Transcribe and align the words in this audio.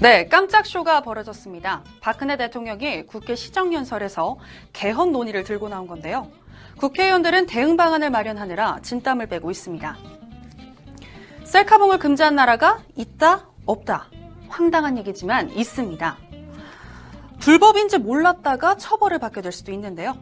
네, 0.00 0.26
깜짝 0.28 0.64
쇼가 0.64 1.02
벌어졌습니다. 1.02 1.84
박근혜 2.00 2.38
대통령이 2.38 3.04
국회 3.04 3.34
시정연설에서 3.34 4.38
개헌 4.72 5.12
논의를 5.12 5.44
들고 5.44 5.68
나온 5.68 5.86
건데요. 5.86 6.26
국회의원들은 6.78 7.44
대응 7.44 7.76
방안을 7.76 8.08
마련하느라 8.08 8.78
진땀을 8.80 9.26
빼고 9.26 9.50
있습니다. 9.50 9.98
셀카봉을 11.44 11.98
금지한 11.98 12.34
나라가 12.34 12.80
있다, 12.96 13.46
없다. 13.66 14.08
황당한 14.48 14.96
얘기지만 14.96 15.50
있습니다. 15.50 16.16
불법인지 17.40 17.98
몰랐다가 17.98 18.78
처벌을 18.78 19.18
받게 19.18 19.42
될 19.42 19.52
수도 19.52 19.70
있는데요. 19.72 20.16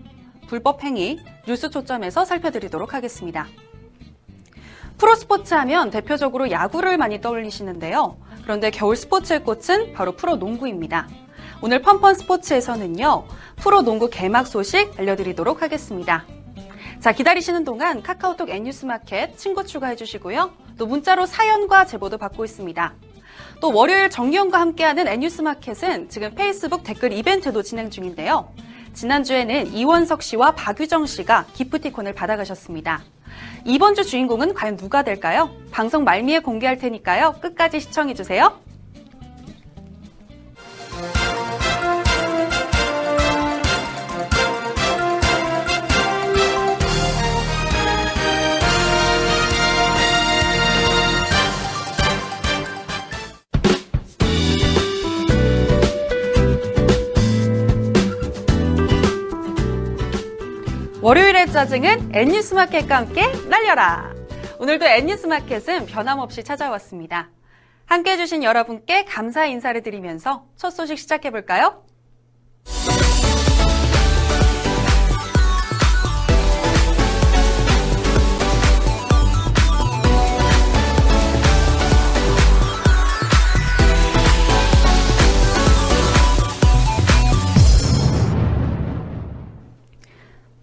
불법 0.49 0.83
행위 0.83 1.21
뉴스 1.47 1.71
초점에서 1.71 2.25
살펴드리도록 2.25 2.95
하겠습니다. 2.95 3.47
프로스포츠 4.97 5.55
하면 5.55 5.91
대표적으로 5.91 6.51
야구를 6.51 6.99
많이 6.99 7.21
떠올리시는데요. 7.21 8.17
그런데 8.49 8.71
겨울 8.71 8.97
스포츠의 8.97 9.45
꽃은 9.45 9.93
바로 9.93 10.13
프로농구입니다. 10.13 11.07
오늘 11.61 11.83
펀펀 11.83 12.15
스포츠에서는요, 12.15 13.27
프로농구 13.57 14.09
개막 14.09 14.47
소식 14.47 14.99
알려드리도록 14.99 15.61
하겠습니다. 15.61 16.25
자, 16.99 17.13
기다리시는 17.13 17.65
동안 17.65 18.03
카카오톡 18.03 18.49
N뉴스마켓 18.49 19.37
친구 19.37 19.67
추가해 19.67 19.97
주시고요. 19.97 20.51
또 20.79 20.87
문자로 20.87 21.27
사연과 21.27 21.85
제보도 21.85 22.17
받고 22.17 22.43
있습니다. 22.47 22.95
또 23.61 23.71
월요일 23.71 24.09
정기영과 24.09 24.59
함께하는 24.59 25.09
N뉴스마켓은 25.09 26.09
지금 26.09 26.35
페이스북 26.35 26.85
댓글 26.85 27.13
이벤트도 27.13 27.63
진행 27.63 27.91
중인데요. 27.91 28.51
지난주에는 28.95 29.75
이원석 29.75 30.23
씨와 30.23 30.53
박유정 30.53 31.05
씨가 31.05 31.45
기프티콘을 31.53 32.15
받아가셨습니다. 32.15 33.03
이번 33.65 33.95
주 33.95 34.05
주인공은 34.05 34.55
과연 34.55 34.77
누가 34.77 35.03
될까요? 35.03 35.51
방송 35.71 36.05
말미에 36.05 36.41
공개할 36.41 36.79
테니까요. 36.79 37.35
끝까지 37.41 37.81
시청해주세요. 37.81 38.68
월요일의 61.09 61.47
짜증은 61.47 62.11
N뉴스마켓과 62.13 62.95
함께 62.95 63.23
날려라! 63.49 64.13
오늘도 64.59 64.85
N뉴스마켓은 64.85 65.87
변함없이 65.87 66.45
찾아왔습니다. 66.45 67.31
함께 67.87 68.11
해주신 68.11 68.43
여러분께 68.43 69.07
감사 69.07 69.47
인사를 69.47 69.83
드리면서 69.83 70.45
첫 70.55 70.69
소식 70.69 70.99
시작해볼까요? 70.99 71.83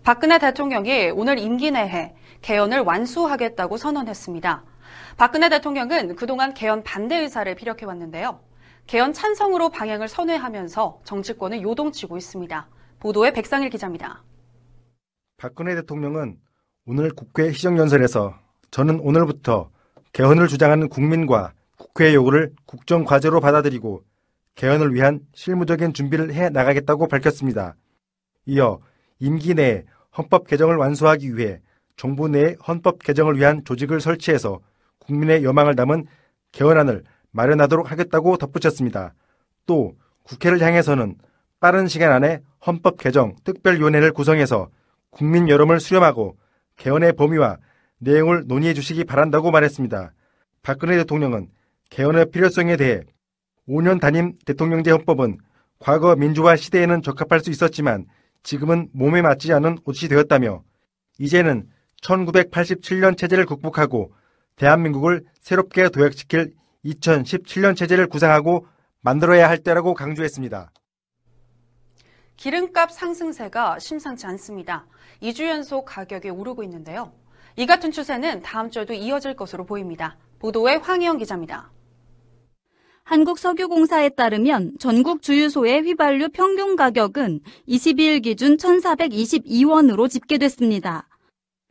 박근혜 0.06 0.38
대통령이 0.38 1.09
오늘 1.16 1.39
임기 1.39 1.72
내에 1.72 2.14
개헌을 2.44 2.81
완수하겠다고 2.81 3.78
선언했습니다. 3.78 4.64
박근혜 5.17 5.50
대통령은 5.50 6.16
그동안 6.16 6.53
개헌 6.53 6.84
반대 6.84 7.17
의사를 7.17 7.56
피력해 7.56 7.88
왔는데요. 7.88 8.39
개헌 8.86 9.14
찬성으로 9.14 9.70
방향을 9.70 10.08
선회하면서 10.08 11.02
정치권을 11.06 11.64
요동치고 11.64 12.17
있습니다. 12.17 12.70
보도에 13.00 13.33
백상일 13.33 13.72
기자입니다. 13.72 14.22
박근혜 15.38 15.73
대통령은 15.73 16.38
오늘 16.86 17.10
국회 17.10 17.52
시정연설에서 17.52 18.36
저는 18.70 18.99
오늘부터 18.99 19.71
개헌을 20.14 20.48
주장하는 20.48 20.88
국민과 20.88 21.54
국회의 21.80 22.14
요구를 22.14 22.54
국정과제로 22.67 23.39
받아들이고 23.39 24.04
개헌을 24.54 24.94
위한 24.94 25.21
실무적인 25.33 25.94
준비를 25.94 26.32
해 26.36 26.49
나가겠다고 26.49 27.08
밝혔습니다. 27.08 27.76
이어 28.45 28.80
임기 29.17 29.55
내에 29.55 29.86
헌법 30.17 30.48
개정을 30.48 30.76
완수하기 30.76 31.37
위해 31.37 31.61
정부 31.98 32.27
내 32.27 32.55
헌법 32.67 32.99
개정을 32.99 33.37
위한 33.37 33.64
조직을 33.64 34.02
설치해서 34.02 34.59
국민의 34.99 35.43
여망을 35.43 35.76
담은 35.76 36.05
개헌안을 36.52 37.03
마련하도록 37.31 37.92
하겠다고 37.92 38.37
덧붙였습니다. 38.37 39.14
또 39.65 39.95
국회를 40.23 40.61
향해서는 40.61 41.15
빠른 41.59 41.87
시간 41.87 42.11
안에 42.11 42.39
헌법 42.65 42.98
개정 42.98 43.36
특별위원회를 43.43 44.11
구성해서 44.11 44.70
국민 45.09 45.49
여론을 45.49 45.80
수렴하고 45.80 46.37
개헌의 46.77 47.14
범위와 47.14 47.58
내용을 47.99 48.43
논의해 48.47 48.73
주시기 48.73 49.03
바란다고 49.05 49.52
말했습니다. 49.52 50.14
박근혜 50.61 50.97
대통령은 50.97 51.49
개헌의 51.89 52.32
필요성에 52.32 52.77
대해 52.77 53.02
5년 53.67 53.99
단임 53.99 54.33
대통령제 54.45 54.92
헌법은 54.92 55.37
과거 55.80 56.15
민주화 56.15 56.55
시대에는 56.55 57.02
적합할 57.02 57.39
수 57.39 57.49
있었지만 57.52 58.05
지금은 58.45 58.89
몸에 58.94 59.23
맞지 59.23 59.52
않은 59.54 59.80
옷이 59.86 60.08
되었다며 60.08 60.64
이제는 61.17 61.67
1987년 62.02 63.17
체제를 63.17 63.45
극복하고 63.48 64.14
대한민국을 64.56 65.26
새롭게 65.42 65.89
도약시킬 65.89 66.54
2017년 66.86 67.76
체제를 67.76 68.08
구상하고 68.08 68.67
만들어야 69.02 69.50
할 69.50 69.58
때라고 69.58 69.95
강조했습니다. 69.95 70.72
기름값 72.38 72.92
상승세가 72.92 73.80
심상치 73.80 74.28
않습니다. 74.28 74.86
2주 75.23 75.48
연속 75.48 75.86
가격이 75.86 76.30
오르고 76.30 76.64
있는데요. 76.64 77.14
이 77.56 77.66
같은 77.66 77.92
추세는 77.92 78.44
다음 78.44 78.70
주에도 78.70 78.94
이어질 78.94 79.36
것으로 79.36 79.66
보입니다. 79.66 80.17
보도에 80.38 80.76
황희영 80.76 81.17
기자입니다. 81.17 81.72
한국석유공사에 83.05 84.10
따르면 84.10 84.73
전국 84.80 85.21
주유소의 85.21 85.83
휘발유 85.83 86.30
평균 86.30 86.76
가격은 86.76 87.42
22일 87.67 88.23
기준 88.23 88.58
1,422원으로 88.58 90.10
집계됐습니다. 90.10 91.08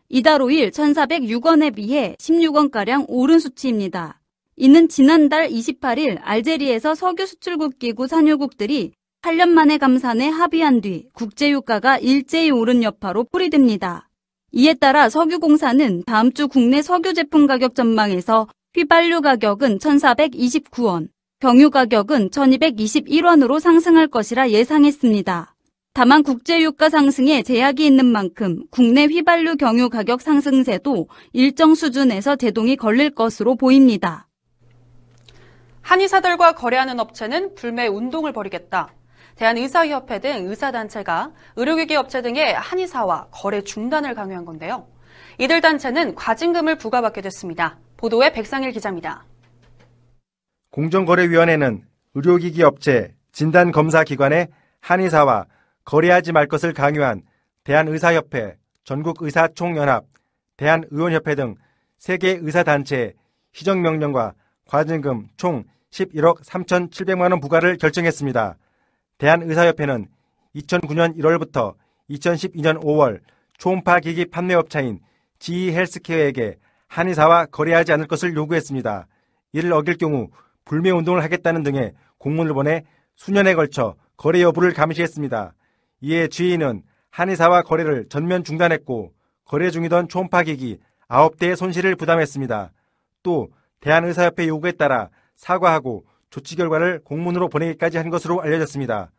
이달 0.09 0.39
5일 0.39 0.71
1,406원에 0.71 1.75
비해 1.75 2.15
16원가량 2.21 3.06
오른 3.09 3.41
수치입니다. 3.41 4.21
이는 4.56 4.89
지난달 4.89 5.49
28일 5.49 6.21
알제리에서 6.23 6.94
석유 6.94 7.27
수출국 7.27 7.81
기구 7.81 8.06
산유국들이 8.06 8.93
8년 9.23 9.49
만에 9.49 9.78
감산에 9.78 10.28
합의한 10.28 10.83
뒤 10.83 11.09
국제유가가 11.15 11.99
일제히 11.99 12.53
오른 12.53 12.84
여파로 12.84 13.25
풀이됩니다. 13.25 14.09
이에 14.53 14.75
따라 14.75 15.09
석유공사는 15.09 16.05
다음 16.06 16.33
주 16.33 16.47
국내 16.47 16.81
석유 16.81 17.12
제품 17.12 17.49
가격 17.49 17.75
전망에서 17.75 18.47
휘발유 18.75 19.21
가격은 19.21 19.78
1,429원, 19.78 21.09
경유 21.41 21.71
가격은 21.71 22.31
1221원으로 22.31 23.61
상승할 23.61 24.09
것이라 24.09 24.50
예상했습니다. 24.50 25.55
다만 25.93 26.22
국제유가 26.22 26.89
상승에 26.89 27.43
제약이 27.43 27.84
있는 27.84 28.06
만큼 28.06 28.65
국내 28.71 29.05
휘발유 29.05 29.56
경유 29.56 29.89
가격 29.91 30.21
상승세도 30.23 31.09
일정 31.33 31.75
수준에서 31.75 32.37
제동이 32.37 32.77
걸릴 32.77 33.11
것으로 33.11 33.56
보입니다. 33.56 34.27
한의사들과 35.83 36.55
거래하는 36.55 36.99
업체는 36.99 37.55
불매 37.55 37.87
운동을 37.89 38.33
벌이겠다. 38.33 38.94
대한의사협회 39.37 40.21
등 40.21 40.49
의사단체가 40.49 41.33
의료기기 41.56 41.94
업체 41.97 42.23
등의 42.23 42.55
한의사와 42.55 43.28
거래 43.31 43.62
중단을 43.62 44.15
강요한 44.15 44.44
건데요. 44.44 44.87
이들 45.39 45.61
단체는 45.61 46.15
과징금을 46.15 46.78
부과받게 46.78 47.21
됐습니다. 47.21 47.78
보도에 47.99 48.33
백상일 48.33 48.73
기자입니다. 48.73 49.25
공정거래위원회는 50.75 51.85
의료기기 52.15 52.65
업체, 52.65 53.15
진단검사기관의 53.31 54.49
한의사와 54.81 55.47
거래하지 55.85 56.32
말 56.32 56.49
것을 56.49 56.73
강요한 56.73 57.23
대한의사협회, 57.62 58.56
전국의사총연합, 58.82 60.05
대한의원협회 60.56 61.37
등 61.37 61.55
3개 62.00 62.44
의사단체의 62.44 63.15
시정명령과 63.53 64.35
과징금 64.67 65.29
총 65.37 65.62
11억 65.93 66.43
3,700만원 66.43 67.41
부과를 67.41 67.77
결정했습니다. 67.77 68.56
대한의사협회는 69.19 70.09
2009년 70.56 71.17
1월부터 71.17 71.75
2012년 72.11 72.82
5월 72.82 73.20
초음파 73.59 74.00
기기 74.00 74.25
판매업체인 74.25 74.99
GE헬스케어에게 75.38 76.56
한의사와 76.88 77.47
거래하지 77.47 77.93
않을 77.93 78.09
것을 78.09 78.35
요구했습니다. 78.35 79.06
이를 79.53 79.73
어길 79.73 79.99
경우 79.99 80.31
불매 80.64 80.90
운동을 80.90 81.22
하겠다는 81.22 81.62
등의 81.62 81.93
공문을 82.19 82.55
보내 82.55 82.84
수년에 83.16 83.55
걸쳐 83.55 83.94
거래 84.16 84.43
여부를 84.43 84.72
감시했습니다. 84.72 85.55
이에 86.00 86.28
GE는 86.28 86.82
한의사와 87.11 87.62
거래를 87.62 88.06
전면 88.08 88.44
중단했고 88.44 89.12
거래 89.44 89.70
중이던 89.70 90.08
초음파 90.08 90.44
기기 90.44 90.78
9대의 91.08 91.56
손실을 91.56 91.96
부담했습니다. 91.96 92.72
또 93.22 93.49
대한의사협회 93.81 94.49
요구에 94.49 94.72
따라 94.72 95.11
사과하고 95.37 96.05
조치 96.31 96.56
결과를 96.56 97.00
공문으로 97.05 97.49
보내기까지 97.49 97.99
한 97.99 98.10
것으로 98.10 98.40
알려졌습니다. 98.40 99.10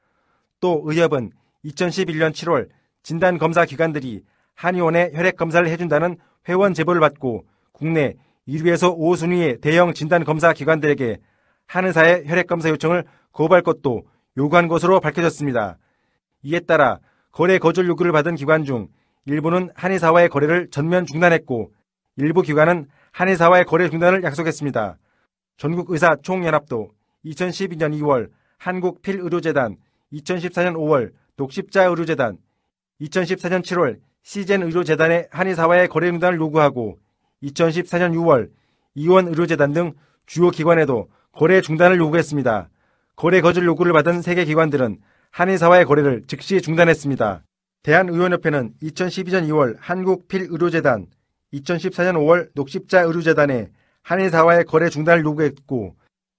또 0.60 0.82
의협은 0.86 1.32
2011년 1.64 2.32
7월 2.32 2.70
진단검사 3.04 3.66
기관들이 3.66 4.24
한의원에 4.56 5.12
혈액검사를 5.14 5.68
해준다는 5.70 6.18
회원 6.50 6.74
제보를 6.74 7.00
받고 7.00 7.46
국내 7.72 8.16
1위에서 8.48 8.98
5순위의 8.98 9.62
대형 9.62 9.94
진단검사 9.94 10.54
기관들에게 10.54 11.18
한의사의 11.68 12.28
혈액검사 12.28 12.70
요청을 12.70 13.06
거부할 13.32 13.62
것도 13.62 14.04
요구한 14.38 14.68
것으로 14.68 15.00
밝혀졌습니다. 15.00 15.78
이에 16.44 16.60
따라 16.60 17.00
거래 17.32 17.58
거절 17.58 17.88
요구를 17.88 18.12
받은 18.12 18.36
기관 18.36 18.64
중 18.64 18.88
일부는 19.26 19.72
한의사와의 19.76 20.30
거래를 20.30 20.70
전면 20.70 21.06
중단했고 21.06 21.72
일부 22.18 22.42
기관은 22.42 22.88
한의사와의 23.12 23.66
거래 23.66 23.90
중단을 23.90 24.24
약속했습니다. 24.24 24.98
전국의사 25.58 26.18
총연합도 26.22 26.92
2012년 27.26 27.98
2월 28.00 28.30
한국필의료재단, 28.58 29.78
2014년 30.14 30.76
5월 30.76 31.12
녹십자의료재단, 31.38 32.38
2014년 33.02 33.62
7월 33.62 34.00
시젠의료재단의 34.24 35.28
한의사와의 35.32 35.88
거래 35.88 36.10
중단을 36.10 36.40
요구하고 36.40 36.98
2014년 37.44 38.14
6월 38.14 38.50
이원의료재단 38.96 39.74
등 39.74 39.94
주요 40.26 40.50
기관에도 40.50 41.10
거래 41.36 41.60
중단을 41.60 41.98
요구했습니다. 41.98 42.70
거래 43.18 43.42
거절 43.42 43.66
요구를 43.66 43.92
받은 43.92 44.22
세개 44.22 44.46
기관들은 44.46 45.00
한의사와의 45.32 45.84
거래를 45.84 46.24
즉시 46.28 46.62
중단했습니다. 46.62 47.44
대한의원협회는 47.84 48.76
2012년 48.82 49.46
2월 49.50 49.76
한국필의료재단, 49.82 51.08
2014년 51.54 52.14
5월 52.16 52.50
녹십자의료재단에 52.56 53.70
한의사와의 54.04 54.64
거래 54.64 54.90
중단을 54.90 55.26
요구했고 55.26 55.98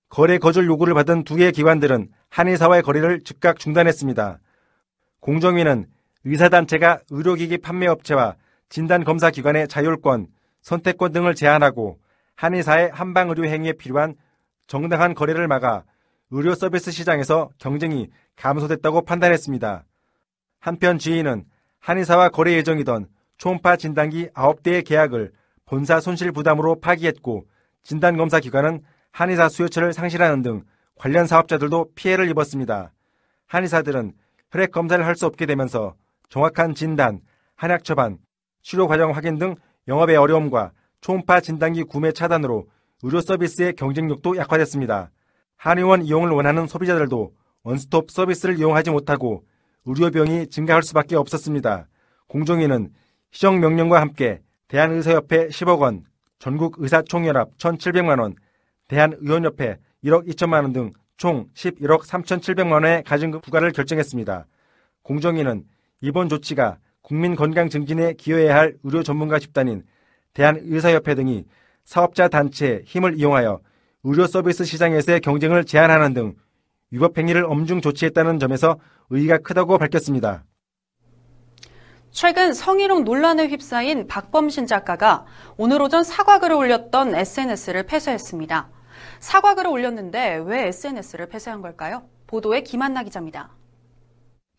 거래 0.08 0.38
거절 0.38 0.66
요구를 0.66 0.94
받은 0.94 1.24
두 1.24 1.36
개의 1.36 1.52
기관들은 1.52 2.08
한의사와의 2.30 2.82
거래를 2.82 3.20
즉각 3.22 3.58
중단했습니다. 3.58 4.38
공정위는 5.20 5.86
의사단체가 6.24 7.00
의료기기 7.10 7.58
판매업체와 7.58 8.36
진단검사기관의 8.70 9.68
자율권, 9.68 10.28
선택권 10.62 11.12
등을 11.12 11.34
제한하고 11.34 11.98
한의사의 12.34 12.90
한방의료 12.92 13.44
행위에 13.46 13.74
필요한 13.74 14.14
정당한 14.66 15.14
거래를 15.14 15.48
막아 15.48 15.84
의료 16.30 16.54
서비스 16.54 16.90
시장에서 16.90 17.50
경쟁이 17.58 18.08
감소됐다고 18.36 19.02
판단했습니다. 19.02 19.84
한편 20.58 20.98
지인은 20.98 21.44
한의사와 21.78 22.30
거래 22.30 22.52
예정이던 22.54 23.06
초음파 23.38 23.76
진단기 23.76 24.30
9대의 24.30 24.84
계약을 24.84 25.32
본사 25.66 26.00
손실 26.00 26.32
부담으로 26.32 26.80
파기했고 26.80 27.46
진단검사 27.82 28.40
기관은 28.40 28.82
한의사 29.12 29.48
수요처를 29.48 29.92
상실하는 29.92 30.42
등 30.42 30.64
관련 30.96 31.26
사업자들도 31.26 31.92
피해를 31.94 32.28
입었습니다. 32.30 32.92
한의사들은 33.46 34.12
혈액 34.50 34.72
검사를 34.72 35.04
할 35.04 35.14
수 35.14 35.26
없게 35.26 35.46
되면서 35.46 35.94
정확한 36.28 36.74
진단, 36.74 37.20
한약 37.54 37.84
처방, 37.84 38.18
치료 38.62 38.88
과정 38.88 39.12
확인 39.12 39.38
등 39.38 39.54
영업의 39.86 40.16
어려움과 40.16 40.72
초음파 41.00 41.40
진단기 41.40 41.84
구매 41.84 42.10
차단으로 42.10 42.66
의료 43.02 43.20
서비스의 43.20 43.74
경쟁력도 43.74 44.36
약화됐습니다. 44.36 45.10
한의원 45.56 46.02
이용을 46.02 46.30
원하는 46.30 46.66
소비자들도 46.66 47.32
원스톱 47.62 48.10
서비스를 48.10 48.58
이용하지 48.58 48.90
못하고 48.90 49.44
의료비용이 49.84 50.48
증가할 50.48 50.82
수밖에 50.82 51.16
없었습니다. 51.16 51.88
공정위는 52.28 52.90
시정명령과 53.30 54.00
함께 54.00 54.40
대한의사협회 54.68 55.48
10억 55.48 55.80
원, 55.80 56.04
전국의사총연합 56.38 57.56
1,700만 57.58 58.20
원, 58.20 58.34
대한의원협회 58.88 59.78
1억 60.04 60.26
2천만 60.28 60.62
원 60.62 60.72
등 60.72 60.92
총 61.16 61.48
11억 61.54 62.02
3,700만 62.02 62.72
원의 62.72 63.02
가중금 63.04 63.40
부과를 63.40 63.72
결정했습니다. 63.72 64.46
공정위는 65.02 65.64
이번 66.02 66.28
조치가 66.28 66.78
국민 67.00 67.34
건강 67.34 67.68
증진에 67.70 68.14
기여해야 68.14 68.54
할 68.54 68.76
의료 68.82 69.02
전문가 69.02 69.38
집단인 69.38 69.84
대한의사협회 70.34 71.14
등이 71.14 71.44
사업자 71.86 72.28
단체의 72.28 72.82
힘을 72.84 73.16
이용하여 73.16 73.60
의료 74.02 74.26
서비스 74.26 74.64
시장에서의 74.64 75.20
경쟁을 75.20 75.64
제한하는 75.64 76.12
등 76.12 76.34
위법 76.90 77.16
행위를 77.16 77.44
엄중 77.44 77.80
조치했다는 77.80 78.38
점에서 78.38 78.78
의의가 79.10 79.38
크다고 79.38 79.78
밝혔습니다. 79.78 80.44
최근 82.10 82.54
성희롱 82.54 83.04
논란에 83.04 83.46
휩싸인 83.46 84.06
박범신 84.06 84.66
작가가 84.66 85.26
오늘 85.56 85.80
오전 85.80 86.02
사과글을 86.02 86.56
올렸던 86.56 87.14
SNS를 87.14 87.84
폐쇄했습니다. 87.84 88.68
사과글을 89.20 89.70
올렸는데 89.70 90.42
왜 90.44 90.68
SNS를 90.68 91.28
폐쇄한 91.28 91.62
걸까요? 91.62 92.08
보도에 92.26 92.62
김한나 92.62 93.02
기자입니다. 93.02 93.50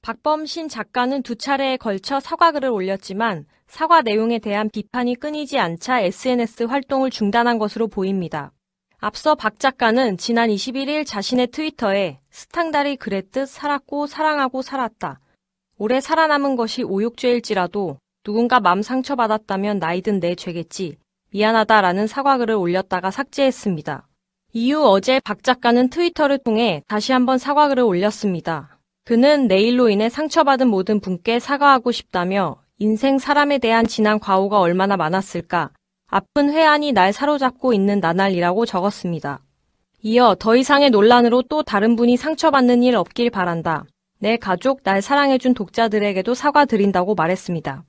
박범신 0.01 0.69
작가는 0.69 1.21
두 1.23 1.35
차례에 1.35 1.77
걸쳐 1.77 2.19
사과글을 2.19 2.69
올렸지만 2.69 3.45
사과 3.67 4.01
내용에 4.01 4.39
대한 4.39 4.69
비판이 4.69 5.15
끊이지 5.15 5.59
않자 5.59 6.01
SNS 6.01 6.63
활동을 6.63 7.09
중단한 7.09 7.57
것으로 7.57 7.88
보입니다. 7.88 8.51
앞서 8.99 9.35
박 9.35 9.59
작가는 9.59 10.17
지난 10.17 10.49
21일 10.49 11.05
자신의 11.05 11.47
트위터에 11.47 12.19
스탕달이 12.31 12.95
그랬듯 12.95 13.47
살았고 13.47 14.07
사랑하고 14.07 14.61
살았다. 14.61 15.19
올해 15.77 16.01
살아남은 16.01 16.55
것이 16.55 16.83
오욕죄일지라도 16.83 18.00
누군가 18.23 18.59
맘 18.59 18.81
상처받았다면 18.81 19.79
나이든 19.79 20.19
내 20.19 20.33
죄겠지. 20.33 20.97
미안하다라는 21.31 22.07
사과글을 22.07 22.55
올렸다가 22.55 23.11
삭제했습니다. 23.11 24.07
이후 24.53 24.88
어제 24.88 25.19
박 25.19 25.43
작가는 25.43 25.89
트위터를 25.89 26.39
통해 26.39 26.81
다시 26.88 27.11
한번 27.11 27.38
사과글을 27.38 27.83
올렸습니다. 27.83 28.76
그는 29.07 29.48
내일로 29.48 29.88
인해 29.88 30.09
상처받은 30.09 30.68
모든 30.68 31.00
분께 31.00 31.39
사과하고 31.39 31.94
싶다며 31.94 32.57
인생 32.77 33.19
사람에 33.19 33.57
대한 33.57 33.88
지난 33.88 34.19
과오가 34.19 34.59
얼마나 34.59 34.98
많았을까. 34.98 35.69
아픈 36.07 36.51
회한이 36.51 36.92
날 36.92 37.13
사로잡고 37.13 37.71
있는 37.71 38.01
나날이라고 38.01 38.65
적었습니다. 38.65 39.39
이어 40.01 40.36
더 40.38 40.57
이상의 40.57 40.89
논란으로 40.89 41.44
또 41.44 41.63
다른 41.63 41.95
분이 41.95 42.18
상처받는 42.18 42.83
일 42.83 42.98
없길 42.98 43.30
바란다. 43.30 43.86
내 44.19 44.36
가족, 44.36 44.83
날 44.83 45.01
사랑해준 45.01 45.53
독자들에게도 45.53 46.33
사과드린다고 46.33 47.15
말했습니다. 47.15 47.86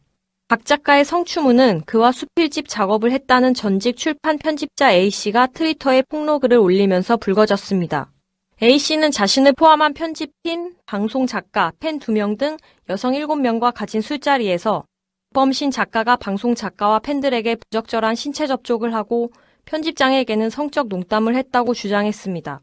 박 0.46 0.64
작가의 0.64 1.04
성추문은 1.04 1.82
그와 1.84 2.12
수필집 2.12 2.68
작업을 2.68 3.10
했다는 3.10 3.54
전직 3.54 3.96
출판 3.96 4.38
편집자 4.38 4.92
A씨가 4.92 5.48
트위터에 5.48 6.02
폭로글을 6.02 6.58
올리면서 6.58 7.16
불거졌습니다. 7.16 8.12
A씨는 8.60 9.12
자신을 9.12 9.52
포함한 9.52 9.94
편집팀, 9.94 10.74
방송 10.84 11.28
작가, 11.28 11.70
팬 11.78 12.00
2명 12.00 12.36
등 12.36 12.56
여성 12.88 13.12
7명과 13.12 13.72
가진 13.72 14.00
술자리에서 14.00 14.84
범신 15.32 15.70
작가가 15.70 16.16
방송 16.16 16.56
작가와 16.56 16.98
팬들에게 16.98 17.54
부적절한 17.54 18.16
신체 18.16 18.48
접촉을 18.48 18.94
하고 18.94 19.30
편집장에게는 19.64 20.50
성적 20.50 20.88
농담을 20.88 21.36
했다고 21.36 21.72
주장했습니다. 21.72 22.60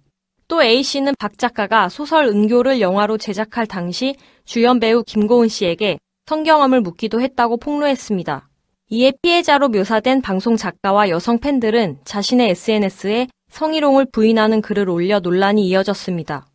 또 0.50 0.62
A씨는 0.62 1.14
박 1.18 1.38
작가가 1.38 1.88
소설 1.88 2.26
은교를 2.26 2.82
영화로 2.82 3.18
제작할 3.18 3.66
당시 3.66 4.16
주연 4.44 4.82
배우 4.82 5.02
김고은 5.02 5.48
씨에게 5.48 5.98
성경험을 6.26 6.82
묻기도 6.82 7.22
했다고 7.22 7.56
폭로했습니다. 7.56 8.50
이에 8.90 9.14
피해자로 9.22 9.70
묘사된 9.70 10.22
방송 10.22 10.58
작가와 10.58 11.08
여성 11.08 11.40
팬들은 11.40 12.00
자신의 12.04 12.50
SNS에 12.50 13.28
성희롱을 13.50 14.08
부인하는 14.12 14.62
글을 14.62 14.90
올려 14.90 15.20
논란이 15.20 15.68
이어졌습니다. 15.68 16.48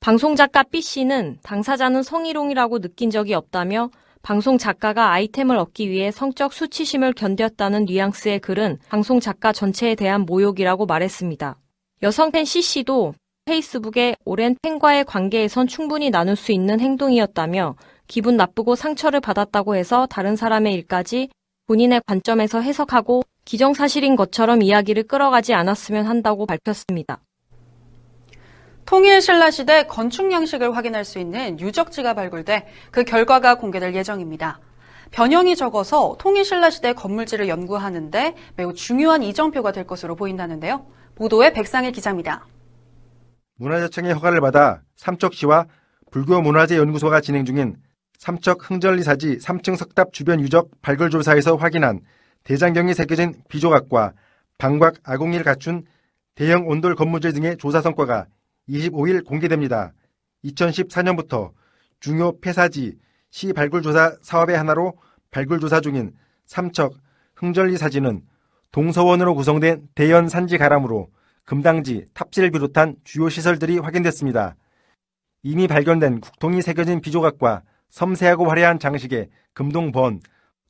방송 0.00 0.36
작가 0.36 0.62
B씨는 0.62 1.38
당사자는 1.42 2.02
성희롱이라고 2.02 2.78
느낀 2.78 3.10
적이 3.10 3.34
없다며 3.34 3.90
방송 4.22 4.58
작가가 4.58 5.12
아이템을 5.12 5.56
얻기 5.56 5.90
위해 5.90 6.10
성적 6.10 6.52
수치심을 6.52 7.12
견뎠다는 7.12 7.86
뉘앙스의 7.86 8.40
글은 8.40 8.78
방송 8.88 9.20
작가 9.20 9.52
전체에 9.52 9.94
대한 9.94 10.22
모욕이라고 10.22 10.86
말했습니다. 10.86 11.58
여성 12.02 12.30
팬 12.30 12.44
C씨도 12.44 13.14
페이스북에 13.44 14.16
오랜 14.24 14.56
팬과의 14.60 15.04
관계에선 15.04 15.68
충분히 15.68 16.10
나눌 16.10 16.34
수 16.34 16.50
있는 16.50 16.80
행동이었다며 16.80 17.76
기분 18.08 18.36
나쁘고 18.36 18.74
상처를 18.74 19.20
받았다고 19.20 19.76
해서 19.76 20.06
다른 20.06 20.34
사람의 20.34 20.74
일까지 20.74 21.28
본인의 21.66 22.00
관점에서 22.06 22.60
해석하고 22.60 23.22
기정사실인 23.46 24.16
것처럼 24.16 24.60
이야기를 24.60 25.04
끌어가지 25.04 25.54
않았으면 25.54 26.04
한다고 26.04 26.46
밝혔습니다. 26.46 27.20
통일 28.84 29.22
신라 29.22 29.50
시대 29.50 29.86
건축 29.86 30.30
양식을 30.30 30.76
확인할 30.76 31.04
수 31.04 31.18
있는 31.18 31.58
유적지가 31.58 32.14
발굴돼 32.14 32.66
그 32.90 33.04
결과가 33.04 33.54
공개될 33.54 33.94
예정입니다. 33.94 34.60
변형이 35.12 35.54
적어서 35.56 36.16
통일 36.18 36.44
신라 36.44 36.70
시대 36.70 36.92
건물지를 36.92 37.48
연구하는데 37.48 38.34
매우 38.56 38.74
중요한 38.74 39.22
이정표가 39.22 39.72
될 39.72 39.86
것으로 39.86 40.16
보인다는데요. 40.16 40.84
보도에 41.14 41.52
백상일 41.52 41.92
기자입니다. 41.92 42.46
문화재청의 43.58 44.12
허가를 44.14 44.40
받아 44.40 44.82
삼척시와 44.96 45.66
불교문화재연구소가 46.10 47.20
진행 47.20 47.44
중인 47.44 47.76
삼척 48.18 48.70
흥절리사지 48.70 49.38
3층 49.38 49.76
석탑 49.76 50.12
주변 50.12 50.40
유적 50.40 50.70
발굴 50.82 51.10
조사에서 51.10 51.54
확인한 51.56 52.00
대장경이 52.46 52.94
새겨진 52.94 53.34
비조각과 53.48 54.12
방곽 54.56 54.94
아공리를 55.02 55.44
갖춘 55.44 55.84
대형 56.36 56.68
온돌 56.68 56.94
건물들 56.94 57.32
등의 57.32 57.56
조사 57.56 57.80
성과가 57.80 58.26
25일 58.68 59.24
공개됩니다. 59.24 59.92
2014년부터 60.44 61.50
중요 61.98 62.38
폐사지 62.40 62.96
시 63.30 63.52
발굴조사 63.52 64.18
사업의 64.22 64.56
하나로 64.56 64.96
발굴조사 65.32 65.80
중인 65.80 66.12
삼척 66.46 66.94
흥절리 67.34 67.76
사지는 67.76 68.22
동서원으로 68.70 69.34
구성된 69.34 69.88
대연 69.96 70.28
산지 70.28 70.56
가람으로 70.56 71.08
금당지, 71.44 72.04
탑지를 72.14 72.52
비롯한 72.52 72.94
주요 73.02 73.28
시설들이 73.28 73.78
확인됐습니다. 73.78 74.54
이미 75.42 75.66
발견된 75.66 76.20
국통이 76.20 76.62
새겨진 76.62 77.00
비조각과 77.00 77.62
섬세하고 77.90 78.48
화려한 78.48 78.78
장식의 78.78 79.30
금동번, 79.52 80.20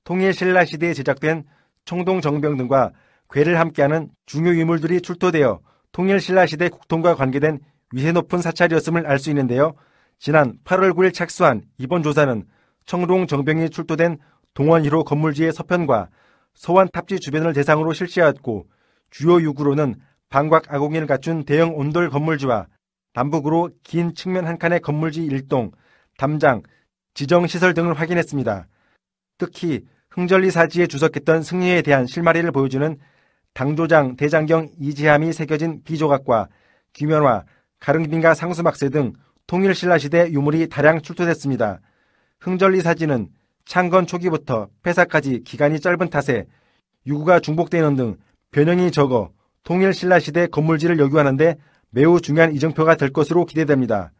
통일신라 0.04 0.64
시대에 0.64 0.94
제작된 0.94 1.44
청동 1.86 2.20
정병 2.20 2.58
등과 2.58 2.92
괴를 3.30 3.58
함께하는 3.58 4.10
중요 4.26 4.54
유물들이 4.54 5.00
출토되어 5.00 5.60
통일신라 5.92 6.46
시대 6.46 6.68
국통과 6.68 7.14
관계된 7.14 7.60
위세 7.92 8.12
높은 8.12 8.42
사찰이었음을 8.42 9.06
알 9.06 9.18
수 9.18 9.30
있는데요. 9.30 9.74
지난 10.18 10.58
8월 10.64 10.92
9일 10.92 11.14
착수한 11.14 11.62
이번 11.78 12.02
조사는 12.02 12.44
청동 12.84 13.26
정병이 13.26 13.70
출토된 13.70 14.18
동원 14.54 14.82
1호 14.82 15.04
건물지의 15.04 15.52
서편과 15.52 16.08
서원 16.54 16.88
탑지 16.92 17.20
주변을 17.20 17.52
대상으로 17.52 17.92
실시하였고 17.92 18.66
주요 19.10 19.40
유구로는 19.40 19.94
방곽 20.28 20.72
아공인을 20.72 21.06
갖춘 21.06 21.44
대형 21.44 21.76
온돌 21.76 22.10
건물지와 22.10 22.66
남북으로 23.14 23.70
긴 23.82 24.14
측면 24.14 24.46
한 24.46 24.58
칸의 24.58 24.80
건물지 24.80 25.24
일동, 25.24 25.70
담장, 26.18 26.62
지정시설 27.14 27.74
등을 27.74 27.94
확인했습니다. 27.94 28.66
특히 29.38 29.84
흥절리 30.16 30.50
사지에 30.50 30.86
주석했던 30.86 31.42
승리에 31.42 31.82
대한 31.82 32.06
실마리를 32.06 32.50
보여주는 32.50 32.98
당조장 33.52 34.16
대장경 34.16 34.70
이지함이 34.80 35.34
새겨진 35.34 35.82
비조각과 35.84 36.48
귀면화, 36.94 37.44
가릉빈가 37.80 38.32
상수막새 38.32 38.88
등 38.88 39.12
통일신라 39.46 39.98
시대 39.98 40.30
유물이 40.30 40.70
다량 40.70 41.02
출토됐습니다. 41.02 41.80
흥절리 42.40 42.80
사지는 42.80 43.28
창건 43.66 44.06
초기부터 44.06 44.68
폐사까지 44.82 45.42
기간이 45.44 45.80
짧은 45.80 46.08
탓에 46.08 46.46
유구가 47.06 47.40
중복되는 47.40 47.96
등 47.96 48.16
변형이 48.52 48.92
적어 48.92 49.32
통일신라 49.64 50.18
시대 50.18 50.46
건물지를 50.46 50.98
여규하는데 50.98 51.56
매우 51.90 52.22
중요한 52.22 52.54
이정표가 52.54 52.94
될 52.94 53.12
것으로 53.12 53.44
기대됩니다. 53.44 54.12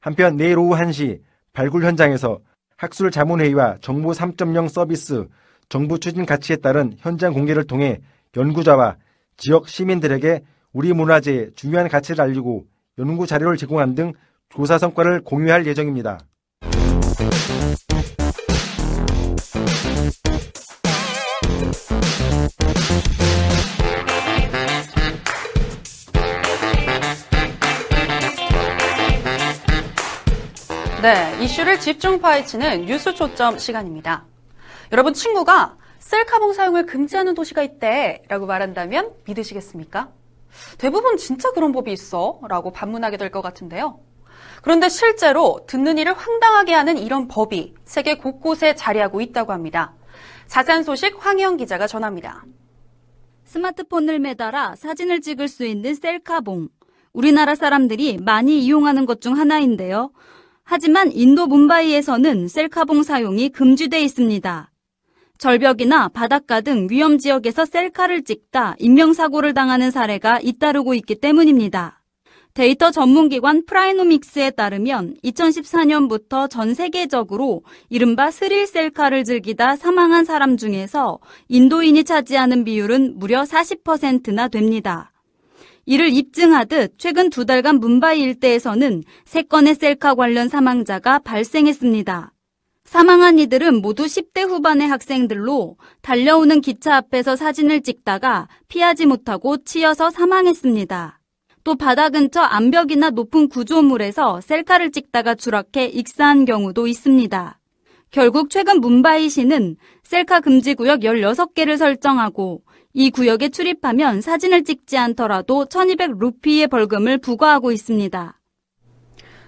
한편 0.00 0.36
내일 0.36 0.58
오후 0.58 0.74
1시 0.74 1.20
발굴 1.52 1.84
현장에서 1.84 2.40
학술 2.76 3.10
자문회의와 3.10 3.78
정부 3.80 4.10
3.0 4.10 4.68
서비스 4.68 5.26
정부 5.68 5.98
추진 5.98 6.26
가치에 6.26 6.56
따른 6.56 6.92
현장 6.98 7.32
공개를 7.32 7.64
통해 7.66 8.00
연구자와 8.36 8.96
지역 9.36 9.68
시민들에게 9.68 10.42
우리 10.72 10.92
문화재의 10.92 11.52
중요한 11.56 11.88
가치를 11.88 12.20
알리고 12.22 12.66
연구 12.98 13.26
자료를 13.26 13.56
제공한 13.56 13.94
등 13.94 14.12
조사 14.50 14.78
성과를 14.78 15.22
공유할 15.22 15.66
예정입니다. 15.66 16.20
네, 31.06 31.38
이슈를 31.40 31.78
집중 31.78 32.20
파헤치는 32.20 32.86
뉴스 32.86 33.14
초점 33.14 33.60
시간입니다. 33.60 34.24
여러분 34.90 35.14
친구가 35.14 35.76
셀카봉 36.00 36.52
사용을 36.52 36.84
금지하는 36.84 37.36
도시가 37.36 37.62
있대 37.62 38.24
라고 38.26 38.46
말한다면 38.46 39.12
믿으시겠습니까? 39.24 40.08
대부분 40.78 41.16
진짜 41.16 41.52
그런 41.52 41.70
법이 41.70 41.92
있어 41.92 42.40
라고 42.48 42.72
반문하게 42.72 43.18
될 43.18 43.30
것 43.30 43.40
같은데요. 43.40 44.00
그런데 44.62 44.88
실제로 44.88 45.60
듣는 45.68 45.96
이를 45.98 46.12
황당하게 46.12 46.74
하는 46.74 46.98
이런 46.98 47.28
법이 47.28 47.74
세계 47.84 48.16
곳곳에 48.16 48.74
자리하고 48.74 49.20
있다고 49.20 49.52
합니다. 49.52 49.94
자세한 50.48 50.82
소식 50.82 51.24
황희영 51.24 51.56
기자가 51.56 51.86
전합니다. 51.86 52.42
스마트폰을 53.44 54.18
매달아 54.18 54.74
사진을 54.74 55.20
찍을 55.20 55.46
수 55.46 55.64
있는 55.66 55.94
셀카봉. 55.94 56.66
우리나라 57.12 57.54
사람들이 57.54 58.18
많이 58.18 58.58
이용하는 58.58 59.06
것 59.06 59.20
중 59.20 59.38
하나인데요. 59.38 60.10
하지만 60.68 61.12
인도 61.12 61.46
뭄바이에서는 61.46 62.48
셀카봉 62.48 63.04
사용이 63.04 63.50
금지돼 63.50 64.02
있습니다. 64.02 64.72
절벽이나 65.38 66.08
바닷가 66.08 66.60
등 66.60 66.88
위험 66.90 67.18
지역에서 67.18 67.64
셀카를 67.64 68.24
찍다 68.24 68.74
인명사고를 68.80 69.54
당하는 69.54 69.92
사례가 69.92 70.40
잇따르고 70.42 70.94
있기 70.94 71.20
때문입니다. 71.20 72.02
데이터 72.52 72.90
전문기관 72.90 73.64
프라이스노믹스에 73.66 74.50
따르면 74.50 75.14
2014년부터 75.22 76.50
전 76.50 76.74
세계적으로 76.74 77.62
이른바 77.88 78.32
스릴 78.32 78.66
셀카를 78.66 79.22
즐기다 79.22 79.76
사망한 79.76 80.24
사람 80.24 80.56
중에서 80.56 81.20
인도인이 81.48 82.02
차지하는 82.02 82.64
비율은 82.64 83.18
무려 83.18 83.42
40%나 83.42 84.48
됩니다. 84.48 85.12
이를 85.88 86.12
입증하듯 86.12 86.94
최근 86.98 87.30
두 87.30 87.46
달간 87.46 87.76
문바이 87.76 88.20
일대에서는 88.20 89.04
3건의 89.24 89.78
셀카 89.78 90.16
관련 90.16 90.48
사망자가 90.48 91.20
발생했습니다. 91.20 92.32
사망한 92.84 93.38
이들은 93.38 93.82
모두 93.82 94.04
10대 94.04 94.48
후반의 94.48 94.88
학생들로 94.88 95.76
달려오는 96.02 96.60
기차 96.60 96.96
앞에서 96.96 97.36
사진을 97.36 97.82
찍다가 97.82 98.48
피하지 98.66 99.06
못하고 99.06 99.58
치여서 99.58 100.10
사망했습니다. 100.10 101.20
또 101.62 101.74
바다 101.76 102.10
근처 102.10 102.40
암벽이나 102.40 103.10
높은 103.10 103.48
구조물에서 103.48 104.40
셀카를 104.40 104.90
찍다가 104.90 105.36
추락해 105.36 105.86
익사한 105.86 106.46
경우도 106.46 106.88
있습니다. 106.88 107.60
결국 108.10 108.50
최근 108.50 108.80
문바이 108.80 109.28
시는 109.28 109.76
셀카 110.02 110.40
금지 110.40 110.74
구역 110.74 111.00
16개를 111.00 111.76
설정하고 111.76 112.62
이 112.98 113.10
구역에 113.10 113.50
출입하면 113.50 114.22
사진을 114.22 114.64
찍지 114.64 114.96
않더라도 114.96 115.66
1200 115.66 116.12
루피의 116.18 116.66
벌금을 116.68 117.18
부과하고 117.18 117.70
있습니다. 117.70 118.40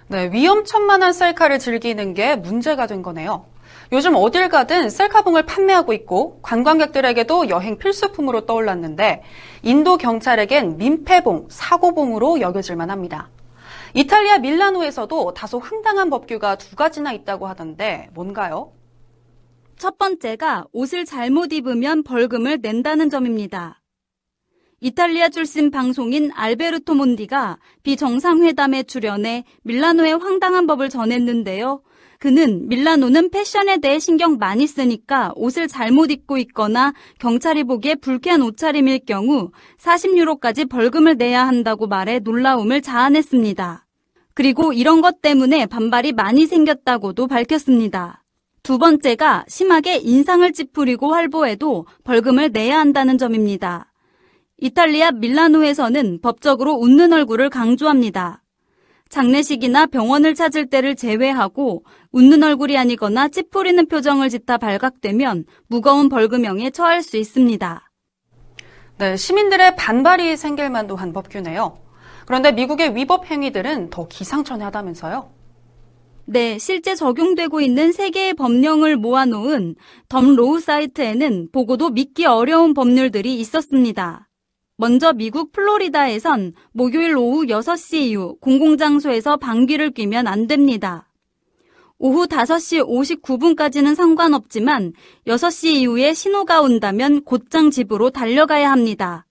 네, 0.09 0.31
위험천만한 0.31 1.13
셀카를 1.13 1.57
즐기는 1.57 2.13
게 2.13 2.35
문제가 2.35 2.85
된 2.85 3.01
거네요. 3.01 3.47
요즘 3.91 4.13
어딜 4.13 4.49
가든 4.49 4.91
셀카봉을 4.91 5.47
판매하고 5.47 5.93
있고 5.93 6.39
관광객들에게도 6.43 7.49
여행 7.49 7.79
필수품으로 7.79 8.45
떠올랐는데 8.45 9.23
인도 9.63 9.97
경찰에겐 9.97 10.77
민폐봉, 10.77 11.47
사고봉으로 11.49 12.41
여겨질 12.41 12.75
만합니다. 12.75 13.31
이탈리아 13.95 14.37
밀라노에서도 14.37 15.33
다소 15.33 15.57
황당한 15.57 16.11
법규가 16.11 16.57
두 16.57 16.75
가지나 16.75 17.13
있다고 17.13 17.47
하던데 17.47 18.09
뭔가요? 18.13 18.73
첫 19.79 19.97
번째가 19.97 20.65
옷을 20.73 21.05
잘못 21.05 21.53
입으면 21.53 22.03
벌금을 22.03 22.59
낸다는 22.61 23.09
점입니다. 23.09 23.81
이탈리아 24.81 25.29
출신 25.29 25.71
방송인 25.71 26.31
알베르토 26.33 26.95
몬디가 26.95 27.57
비정상회담에 27.83 28.83
출연해 28.83 29.45
밀라노의 29.63 30.17
황당한 30.17 30.67
법을 30.67 30.89
전했는데요. 30.89 31.81
그는 32.19 32.67
밀라노는 32.67 33.29
패션에 33.29 33.77
대해 33.77 33.99
신경 33.99 34.37
많이 34.37 34.67
쓰니까 34.67 35.31
옷을 35.37 35.69
잘못 35.69 36.11
입고 36.11 36.37
있거나 36.39 36.93
경찰이 37.19 37.63
보기에 37.63 37.95
불쾌한 37.95 38.41
옷차림일 38.41 39.05
경우 39.05 39.51
40유로까지 39.79 40.69
벌금을 40.69 41.15
내야 41.15 41.47
한다고 41.47 41.87
말해 41.87 42.19
놀라움을 42.19 42.81
자아냈습니다. 42.81 43.85
그리고 44.33 44.73
이런 44.73 44.99
것 45.01 45.21
때문에 45.21 45.67
반발이 45.67 46.11
많이 46.11 46.45
생겼다고도 46.47 47.27
밝혔습니다. 47.27 48.18
두 48.69 48.77
번째가 48.77 49.45
심하게 49.47 49.97
인상을 49.97 50.53
찌푸리고 50.53 51.11
활보해도 51.11 51.87
벌금을 52.03 52.51
내야 52.51 52.77
한다는 52.77 53.17
점입니다. 53.17 53.91
이탈리아 54.59 55.09
밀라노에서는 55.09 56.19
법적으로 56.21 56.73
웃는 56.73 57.11
얼굴을 57.11 57.49
강조합니다. 57.49 58.43
장례식이나 59.09 59.87
병원을 59.87 60.35
찾을 60.35 60.69
때를 60.69 60.95
제외하고 60.95 61.83
웃는 62.11 62.43
얼굴이 62.43 62.77
아니거나 62.77 63.29
찌푸리는 63.29 63.87
표정을 63.87 64.29
짓다 64.29 64.59
발각되면 64.59 65.45
무거운 65.65 66.07
벌금형에 66.07 66.69
처할 66.69 67.01
수 67.01 67.17
있습니다. 67.17 67.89
네, 68.99 69.17
시민들의 69.17 69.77
반발이 69.77 70.37
생길 70.37 70.69
만도 70.69 70.95
한 70.95 71.11
법규네요. 71.11 71.75
그런데 72.27 72.51
미국의 72.51 72.95
위법 72.95 73.31
행위들은 73.31 73.89
더 73.89 74.07
기상천외하다면서요? 74.07 75.38
네, 76.31 76.59
실제 76.59 76.93
적용되고 76.93 77.59
있는 77.59 77.91
세 77.91 78.11
개의 78.11 78.35
법령을 78.35 78.97
모아놓은 78.97 79.73
덤로우 80.09 80.59
사이트에는 80.59 81.49
보고도 81.51 81.89
믿기 81.89 82.27
어려운 82.27 82.75
법률들이 82.75 83.39
있었습니다. 83.39 84.29
먼저 84.77 85.11
미국 85.11 85.51
플로리다에선 85.51 86.53
목요일 86.71 87.17
오후 87.17 87.47
6시 87.47 87.95
이후 88.09 88.37
공공장소에서 88.41 89.37
방귀를 89.37 89.89
뀌면 89.89 90.27
안 90.27 90.45
됩니다. 90.45 91.09
오후 91.97 92.27
5시 92.27 92.85
59분까지는 93.23 93.95
상관없지만 93.95 94.93
6시 95.25 95.77
이후에 95.77 96.13
신호가 96.13 96.61
온다면 96.61 97.23
곧장 97.23 97.71
집으로 97.71 98.11
달려가야 98.11 98.71
합니다. 98.71 99.25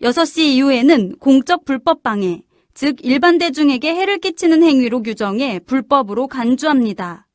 6시 0.00 0.38
이후에는 0.54 1.16
공적 1.18 1.66
불법 1.66 2.02
방해, 2.02 2.44
즉 2.74 2.96
일반 3.02 3.38
대중에게 3.38 3.94
해를 3.94 4.18
끼치는 4.18 4.64
행위로 4.64 5.02
규정해 5.04 5.60
불법으로 5.60 6.26
간주합니다. 6.26 7.28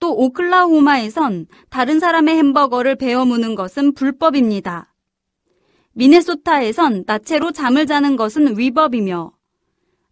또 0.00 0.16
오클라호마에선 0.16 1.46
다른 1.68 2.00
사람의 2.00 2.36
햄버거를 2.38 2.96
베어 2.96 3.26
무는 3.26 3.54
것은 3.54 3.92
불법입니다. 3.92 4.94
미네소타에선 5.92 7.04
나체로 7.06 7.52
잠을 7.52 7.86
자는 7.86 8.16
것은 8.16 8.56
위법이며 8.56 9.32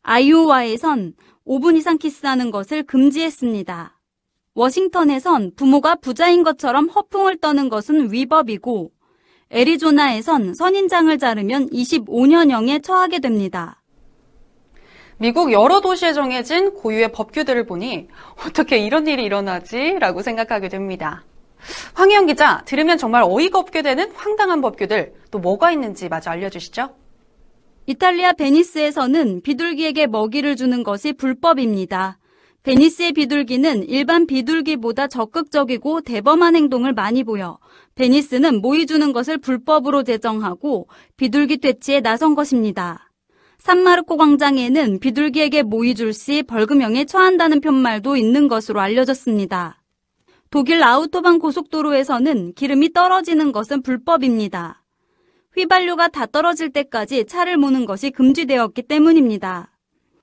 아이오와에선 0.03 1.15
5분 1.47 1.77
이상 1.77 1.97
키스하는 1.97 2.51
것을 2.51 2.83
금지했습니다. 2.83 3.99
워싱턴에선 4.55 5.53
부모가 5.55 5.95
부자인 5.95 6.43
것처럼 6.43 6.89
허풍을 6.89 7.39
떠는 7.39 7.69
것은 7.69 8.13
위법이고 8.13 8.91
애리조나에선 9.51 10.55
선인장을 10.55 11.17
자르면 11.19 11.71
25년형에 11.71 12.83
처하게 12.83 13.21
됩니다. 13.21 13.83
미국 15.19 15.51
여러 15.51 15.81
도시에 15.81 16.13
정해진 16.13 16.75
고유의 16.75 17.13
법규들을 17.13 17.65
보니 17.65 18.09
어떻게 18.47 18.77
이런 18.79 19.07
일이 19.07 19.25
일어나지? 19.25 19.97
라고 19.99 20.21
생각하게 20.21 20.69
됩니다. 20.69 21.25
황희영 21.95 22.27
기자, 22.27 22.63
들으면 22.67 22.99
정말 22.99 23.23
어이가 23.27 23.59
없게 23.59 23.81
되는 23.81 24.11
황당한 24.13 24.61
법규들 24.61 25.15
또 25.31 25.39
뭐가 25.39 25.73
있는지 25.73 26.11
마저 26.11 26.31
알려주시죠. 26.31 26.95
이탈리아 27.87 28.35
베니스에서는 28.35 29.41
비둘기에게 29.43 30.07
먹이를 30.07 30.55
주는 30.55 30.83
것이 30.83 31.15
불법입니다. 31.15 32.19
베니스의 32.63 33.13
비둘기는 33.13 33.89
일반 33.89 34.27
비둘기보다 34.27 35.07
적극적이고 35.07 36.03
대범한 36.03 36.57
행동을 36.57 36.93
많이 36.93 37.25
보여 37.25 37.59
베니스는 37.95 38.61
모이 38.61 38.87
주는 38.87 39.13
것을 39.13 39.39
불법으로 39.39 40.03
제정하고 40.03 40.89
비둘기 41.17 41.59
퇴치에 41.59 42.01
나선 42.01 42.35
것입니다. 42.35 43.06
산마르코 43.59 44.17
광장에는 44.17 45.01
비둘기에게 45.01 45.63
모이 45.63 45.95
줄 45.95 46.13
시 46.13 46.43
벌금형에 46.43 47.05
처한다는 47.05 47.61
편말도 47.61 48.17
있는 48.17 48.49
것으로 48.49 48.81
알려졌습니다. 48.81 49.83
독일 50.51 50.83
아우토반 50.83 51.39
고속도로에서는 51.39 52.55
기름이 52.55 52.93
떨어지는 52.93 53.53
것은 53.53 53.83
불법입니다. 53.83 54.83
휘발유가 55.55 56.09
다 56.09 56.27
떨어질 56.27 56.71
때까지 56.71 57.27
차를 57.27 57.57
모는 57.57 57.87
것이 57.87 58.11
금지되었기 58.11 58.83
때문입니다. 58.83 59.73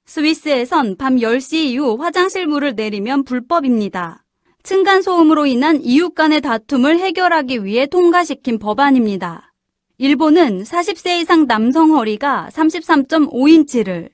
스위스에선 0.05 0.95
밤 0.97 1.17
10시 1.17 1.55
이후 1.55 1.95
화장실 1.99 2.47
물을 2.47 2.75
내리면 2.75 3.23
불법입니다. 3.23 4.23
층간소음으로 4.63 5.45
인한 5.45 5.81
이웃 5.81 6.13
간의 6.15 6.41
다툼을 6.41 6.99
해결하기 6.99 7.65
위해 7.65 7.85
통과시킨 7.85 8.59
법안입니다. 8.59 9.52
일본은 9.99 10.63
40세 10.63 11.21
이상 11.21 11.45
남성 11.45 11.95
허리가 11.95 12.49
33.5인치를, 12.51 14.09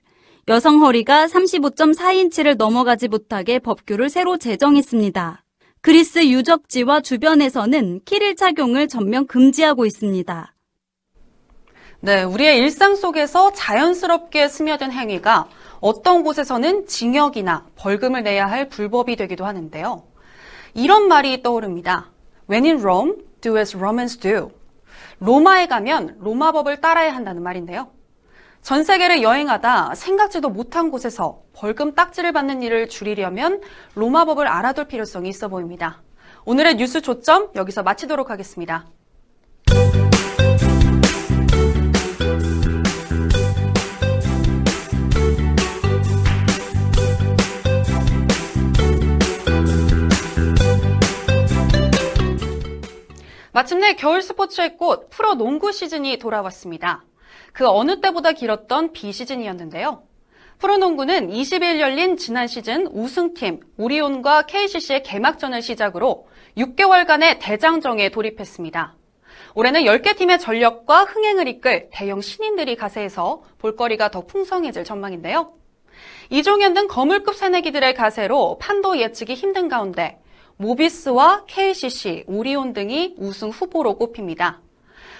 여성 0.49 0.81
허리가 0.81 1.25
35.4인치를 1.25 2.57
넘어가지 2.57 3.07
못하게 3.07 3.59
법규를 3.59 4.09
새로 4.09 4.37
제정했습니다. 4.37 5.45
그리스 5.79 6.27
유적지와 6.27 6.99
주변에서는 6.99 8.01
키릴 8.03 8.35
착용을 8.35 8.89
전면 8.89 9.25
금지하고 9.25 9.85
있습니다. 9.85 10.53
네, 12.01 12.23
우리의 12.23 12.57
일상 12.57 12.97
속에서 12.97 13.53
자연스럽게 13.53 14.49
스며든 14.49 14.91
행위가 14.91 15.47
어떤 15.79 16.23
곳에서는 16.23 16.87
징역이나 16.87 17.67
벌금을 17.77 18.23
내야 18.23 18.47
할 18.47 18.67
불법이 18.67 19.15
되기도 19.15 19.45
하는데요. 19.45 20.03
이런 20.73 21.07
말이 21.07 21.41
떠오릅니다. 21.41 22.11
When 22.49 22.65
in 22.65 22.79
Rome, 22.81 23.13
do 23.39 23.57
as 23.57 23.77
Romans 23.77 24.17
do. 24.17 24.58
로마에 25.19 25.67
가면 25.67 26.17
로마 26.19 26.51
법을 26.51 26.81
따라야 26.81 27.13
한다는 27.13 27.43
말인데요. 27.43 27.91
전 28.61 28.83
세계를 28.83 29.21
여행하다 29.21 29.95
생각지도 29.95 30.49
못한 30.49 30.91
곳에서 30.91 31.41
벌금 31.53 31.95
딱지를 31.95 32.33
받는 32.33 32.61
일을 32.61 32.89
줄이려면 32.89 33.61
로마 33.95 34.25
법을 34.25 34.47
알아둘 34.47 34.85
필요성이 34.85 35.29
있어 35.29 35.47
보입니다. 35.47 36.01
오늘의 36.45 36.75
뉴스 36.75 37.01
초점 37.01 37.49
여기서 37.55 37.83
마치도록 37.83 38.29
하겠습니다. 38.29 38.85
마침내 53.51 53.93
겨울 53.93 54.21
스포츠의 54.21 54.77
꽃 54.77 55.09
프로 55.09 55.33
농구 55.33 55.71
시즌이 55.71 56.17
돌아왔습니다. 56.17 57.03
그 57.51 57.67
어느 57.67 57.99
때보다 57.99 58.31
길었던 58.31 58.93
비시즌이었는데요. 58.93 60.03
프로농구는 60.59 61.29
20일 61.29 61.79
열린 61.79 62.17
지난 62.17 62.47
시즌 62.47 62.85
우승팀 62.87 63.61
오리온과 63.77 64.43
KCC의 64.43 65.03
개막전을 65.03 65.61
시작으로 65.61 66.27
6개월간의 66.57 67.39
대장정에 67.39 68.09
돌입했습니다. 68.09 68.95
올해는 69.55 69.81
10개 69.81 70.15
팀의 70.17 70.39
전력과 70.39 71.05
흥행을 71.05 71.47
이끌 71.47 71.89
대형 71.91 72.21
신인들이 72.21 72.75
가세해서 72.75 73.41
볼거리가 73.57 74.11
더 74.11 74.25
풍성해질 74.27 74.83
전망인데요. 74.83 75.53
이종현 76.29 76.73
등 76.73 76.87
거물급 76.87 77.35
새내기들의 77.35 77.95
가세로 77.95 78.59
판도 78.59 78.99
예측이 78.99 79.33
힘든 79.33 79.69
가운데 79.69 80.19
모비스와 80.61 81.45
KCC, 81.47 82.25
오리온 82.27 82.73
등이 82.73 83.15
우승 83.17 83.47
후보로 83.47 83.95
꼽힙니다. 83.95 84.59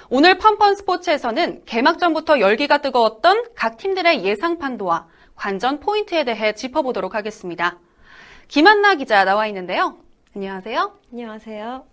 오늘 0.09 0.37
펀펀 0.37 0.75
스포츠에서는 0.75 1.63
개막전부터 1.65 2.41
열기가 2.41 2.79
뜨거웠던 2.79 3.45
각 3.55 3.77
팀들의 3.77 4.25
예상 4.25 4.57
판도와 4.57 5.07
관전 5.37 5.79
포인트에 5.79 6.25
대해 6.25 6.53
짚어보도록 6.53 7.15
하겠습니다. 7.15 7.79
김한나 8.49 8.95
기자 8.95 9.23
나와 9.23 9.47
있는데요. 9.47 9.97
안녕하세요. 10.35 10.99
안녕하세요. 11.13 11.85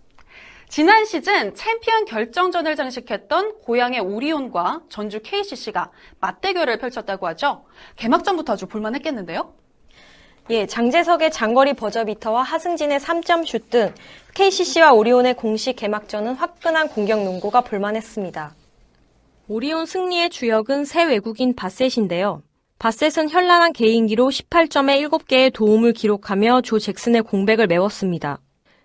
지난 0.67 1.05
시즌 1.05 1.55
챔피언 1.55 2.03
결정전을 2.03 2.75
장식했던 2.75 3.61
고양의 3.61 4.01
오리온과 4.01 4.81
전주 4.89 5.21
KCC가 5.23 5.91
맞대결을 6.19 6.79
펼쳤다고 6.79 7.27
하죠. 7.27 7.63
개막전부터 7.95 8.53
아주 8.53 8.67
볼만했겠는데요. 8.67 9.53
예, 10.49 10.65
장재석의 10.65 11.31
장거리 11.31 11.73
버저비터와 11.73 12.41
하승진의 12.41 12.99
3점 13.01 13.45
슛 13.45 13.69
등 13.69 13.93
KCC와 14.33 14.93
오리온의 14.93 15.33
공식 15.33 15.75
개막전은 15.75 16.35
화끈한 16.35 16.87
공격 16.87 17.21
농구가 17.25 17.59
볼만했습니다. 17.59 18.55
오리온 19.49 19.85
승리의 19.85 20.29
주역은 20.29 20.85
새 20.85 21.03
외국인 21.03 21.53
바셋인데요. 21.53 22.43
바셋은 22.79 23.29
현란한 23.29 23.73
개인기로 23.73 24.29
18점에 24.29 25.05
7개의 25.09 25.51
도움을 25.51 25.91
기록하며 25.91 26.61
조 26.61 26.79
잭슨의 26.79 27.23
공백을 27.23 27.67
메웠습니다. 27.67 28.39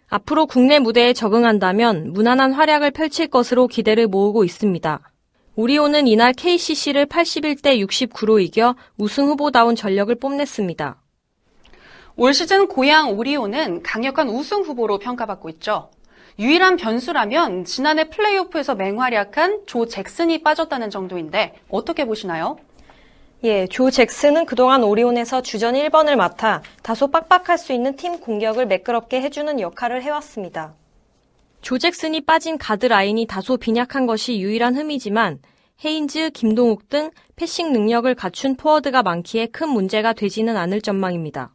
앞으로 0.09 0.46
국내 0.46 0.81
무대에 0.81 1.12
적응한다면 1.12 2.12
무난한 2.12 2.53
활약을 2.53 2.90
펼칠 2.90 3.29
것으로 3.29 3.68
기대를 3.68 4.09
모으고 4.09 4.42
있습니다. 4.42 5.01
오리온은 5.55 6.09
이날 6.09 6.33
KCC를 6.33 7.07
81대 7.07 7.79
69로 7.87 8.42
이겨 8.42 8.75
우승 8.98 9.27
후보다운 9.27 9.77
전력을 9.77 10.12
뽐냈습니다. 10.16 11.02
올 12.16 12.35
시즌 12.35 12.68
고양 12.68 13.16
오리온은 13.18 13.83
강력한 13.83 14.29
우승 14.29 14.62
후보로 14.62 14.98
평가받고 14.98 15.48
있죠. 15.51 15.88
유일한 16.38 16.77
변수라면 16.77 17.64
지난해 17.64 18.11
플레이오프에서 18.11 18.75
맹활약한 18.75 19.62
조 19.66 19.87
잭슨이 19.87 20.42
빠졌다는 20.42 20.90
정도인데 20.90 21.55
어떻게 21.70 22.05
보시나요? 22.05 22.59
예, 23.44 23.66
조 23.66 23.90
잭슨은 23.90 24.44
그동안 24.44 24.85
오리온에서 24.85 25.42
주전 25.42 25.75
1번을 25.75 26.16
맡아 26.16 26.62
다소 26.83 27.11
빡빡할 27.11 27.59
수 27.59 27.72
있는 27.72 27.96
팀 27.96 28.20
공격을 28.20 28.66
매끄럽게 28.66 29.20
해주는 29.22 29.59
역할을 29.61 30.03
해왔습니다. 30.03 30.75
조 31.62 31.79
잭슨이 31.79 32.20
빠진 32.22 32.59
가드 32.59 32.87
라인이 32.87 33.27
다소 33.27 33.57
빈약한 33.57 34.07
것이 34.07 34.38
유일한 34.38 34.77
흠이지만 34.77 35.38
헤인즈, 35.85 36.31
김동욱 36.31 36.88
등 36.88 37.11
패싱 37.37 37.72
능력을 37.72 38.14
갖춘 38.14 38.57
포워드가 38.57 39.03
많기에 39.03 39.46
큰 39.46 39.70
문제가 39.70 40.12
되지는 40.12 40.57
않을 40.57 40.83
전망입니다. 40.83 41.53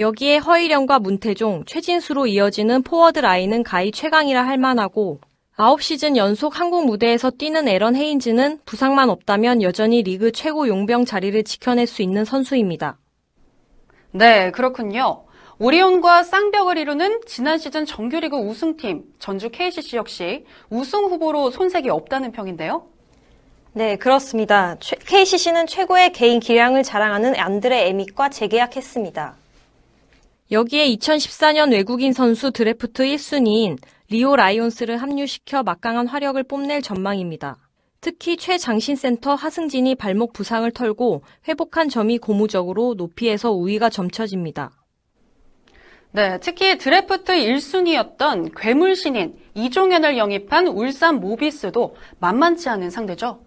여기에 0.00 0.38
허일영과 0.38 0.98
문태종, 0.98 1.64
최진수로 1.66 2.26
이어지는 2.26 2.82
포워드 2.82 3.18
라인은 3.18 3.62
가히 3.62 3.92
최강이라 3.92 4.46
할 4.46 4.56
만하고 4.56 5.20
9시즌 5.58 6.16
연속 6.16 6.58
한국 6.58 6.86
무대에서 6.86 7.30
뛰는 7.30 7.68
에런 7.68 7.94
헤인즈는 7.94 8.60
부상만 8.64 9.10
없다면 9.10 9.60
여전히 9.60 10.02
리그 10.02 10.32
최고 10.32 10.66
용병 10.68 11.04
자리를 11.04 11.44
지켜낼 11.44 11.86
수 11.86 12.00
있는 12.00 12.24
선수입니다. 12.24 12.96
네, 14.12 14.50
그렇군요. 14.52 15.24
오리온과 15.58 16.22
쌍벽을 16.22 16.78
이루는 16.78 17.20
지난 17.26 17.58
시즌 17.58 17.84
정규리그 17.84 18.38
우승팀 18.38 19.04
전주 19.18 19.50
KCC 19.50 19.96
역시 19.96 20.46
우승 20.70 21.04
후보로 21.04 21.50
손색이 21.50 21.90
없다는 21.90 22.32
평인데요. 22.32 22.86
네, 23.74 23.96
그렇습니다. 23.96 24.76
KCC는 24.80 25.66
최고의 25.66 26.14
개인 26.14 26.40
기량을 26.40 26.84
자랑하는 26.84 27.38
안드레 27.38 27.88
에밋과 27.88 28.30
재계약했습니다. 28.30 29.36
여기에 30.52 30.88
2014년 30.96 31.70
외국인 31.70 32.12
선수 32.12 32.50
드래프트 32.50 33.04
1순위인 33.04 33.78
리오 34.08 34.34
라이온스를 34.34 35.00
합류시켜 35.00 35.62
막강한 35.62 36.08
화력을 36.08 36.42
뽐낼 36.42 36.82
전망입니다. 36.82 37.56
특히 38.00 38.36
최장신 38.36 38.96
센터 38.96 39.36
하승진이 39.36 39.94
발목 39.94 40.32
부상을 40.32 40.68
털고 40.72 41.22
회복한 41.46 41.88
점이 41.88 42.18
고무적으로 42.18 42.94
높이에서 42.94 43.52
우위가 43.52 43.90
점쳐집니다. 43.90 44.72
네, 46.10 46.40
특히 46.40 46.78
드래프트 46.78 47.32
1순위였던 47.32 48.50
괴물 48.56 48.96
신인 48.96 49.36
이종현을 49.54 50.18
영입한 50.18 50.66
울산 50.66 51.20
모비스도 51.20 51.94
만만치 52.18 52.68
않은 52.68 52.90
상대죠. 52.90 53.38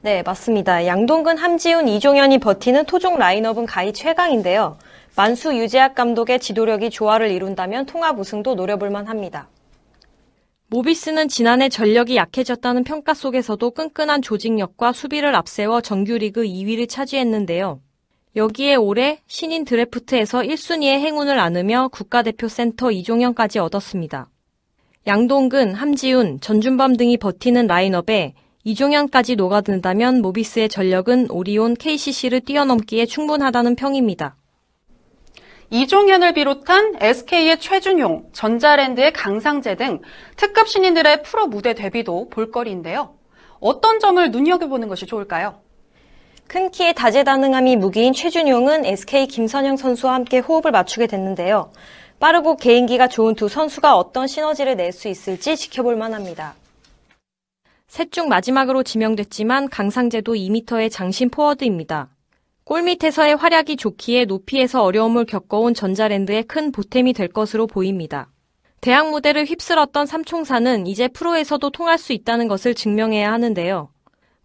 네, 0.00 0.22
맞습니다. 0.22 0.86
양동근, 0.86 1.36
함지훈, 1.36 1.86
이종현이 1.86 2.38
버티는 2.38 2.86
토종 2.86 3.18
라인업은 3.18 3.66
가히 3.66 3.92
최강인데요. 3.92 4.78
만수 5.16 5.56
유재학 5.56 5.94
감독의 5.94 6.40
지도력이 6.40 6.90
조화를 6.90 7.30
이룬다면 7.30 7.86
통합 7.86 8.18
우승도 8.18 8.54
노려볼 8.54 8.90
만 8.90 9.06
합니다. 9.06 9.48
모비스는 10.68 11.28
지난해 11.28 11.68
전력이 11.68 12.14
약해졌다는 12.14 12.84
평가 12.84 13.12
속에서도 13.12 13.70
끈끈한 13.72 14.22
조직력과 14.22 14.92
수비를 14.92 15.34
앞세워 15.34 15.80
정규리그 15.80 16.44
2위를 16.44 16.88
차지했는데요. 16.88 17.80
여기에 18.36 18.76
올해 18.76 19.18
신인 19.26 19.64
드래프트에서 19.64 20.42
1순위의 20.42 21.00
행운을 21.00 21.40
안으며 21.40 21.88
국가대표 21.88 22.46
센터 22.46 22.92
이종현까지 22.92 23.58
얻었습니다. 23.58 24.30
양동근, 25.08 25.74
함지훈, 25.74 26.38
전준범 26.40 26.96
등이 26.96 27.16
버티는 27.16 27.66
라인업에 27.66 28.34
이종현까지 28.62 29.34
녹아든다면 29.34 30.22
모비스의 30.22 30.68
전력은 30.68 31.32
오리온 31.32 31.74
KCC를 31.74 32.42
뛰어넘기에 32.42 33.06
충분하다는 33.06 33.74
평입니다. 33.74 34.36
이종현을 35.70 36.34
비롯한 36.34 36.96
SK의 37.00 37.60
최준용, 37.60 38.30
전자랜드의 38.32 39.12
강상재 39.12 39.76
등 39.76 40.00
특급 40.36 40.66
신인들의 40.68 41.22
프로 41.22 41.46
무대 41.46 41.74
데뷔도 41.74 42.28
볼거리인데요. 42.30 43.14
어떤 43.60 44.00
점을 44.00 44.30
눈여겨보는 44.30 44.88
것이 44.88 45.06
좋을까요? 45.06 45.60
큰 46.48 46.72
키에 46.72 46.92
다재다능함이 46.92 47.76
무기인 47.76 48.12
최준용은 48.12 48.84
SK 48.84 49.28
김선영 49.28 49.76
선수와 49.76 50.14
함께 50.14 50.40
호흡을 50.40 50.72
맞추게 50.72 51.06
됐는데요. 51.06 51.70
빠르고 52.18 52.56
개인기가 52.56 53.06
좋은 53.06 53.36
두 53.36 53.48
선수가 53.48 53.96
어떤 53.96 54.26
시너지를 54.26 54.76
낼 54.76 54.92
수 54.92 55.06
있을지 55.06 55.56
지켜볼 55.56 55.94
만합니다. 55.94 56.54
셋 57.86 58.10
중 58.10 58.28
마지막으로 58.28 58.82
지명됐지만 58.82 59.68
강상재도 59.68 60.34
2m의 60.34 60.90
장신 60.90 61.30
포워드입니다. 61.30 62.08
골밑에서의 62.70 63.34
활약이 63.34 63.74
좋기에 63.74 64.26
높이에서 64.26 64.84
어려움을 64.84 65.24
겪어온 65.24 65.74
전자랜드의 65.74 66.44
큰 66.44 66.70
보탬이 66.70 67.14
될 67.14 67.26
것으로 67.26 67.66
보입니다. 67.66 68.30
대학 68.80 69.10
무대를 69.10 69.44
휩쓸었던 69.46 70.06
삼총사는 70.06 70.86
이제 70.86 71.08
프로에서도 71.08 71.68
통할 71.70 71.98
수 71.98 72.12
있다는 72.12 72.46
것을 72.46 72.76
증명해야 72.76 73.32
하는데요. 73.32 73.90